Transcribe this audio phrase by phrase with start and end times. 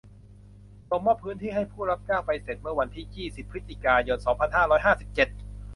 [0.89, 5.27] ส่งมอบพื้นที่ให้ผู้รับจ้างไปเสร็จเมื่อวันที่ ยี่สิบ พฤศจิกายน สองพันห้าร้อยห้าสิบเจ็ด